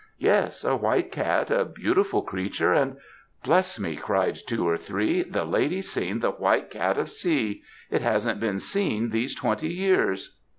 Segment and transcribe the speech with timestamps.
[0.17, 2.97] "'Yes, a white cat; a beautiful creature and'
[3.43, 7.61] "'Bless me!' cried two or three, 'the lady's seen the White Cat of C.
[7.91, 10.39] It hasn't been seen these twenty years.'